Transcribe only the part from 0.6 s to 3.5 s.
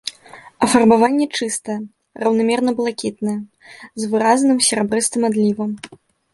Афарбаванне чыстае, раўнамерна-блакітнае,